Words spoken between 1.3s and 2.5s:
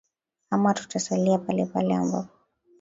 palepale ambapo